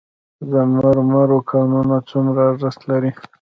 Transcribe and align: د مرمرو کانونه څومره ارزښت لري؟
د 0.51 0.53
مرمرو 0.73 1.39
کانونه 1.51 1.95
څومره 2.09 2.41
ارزښت 2.51 2.81
لري؟ 2.89 3.11